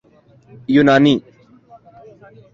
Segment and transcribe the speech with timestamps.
[0.75, 1.15] یونانی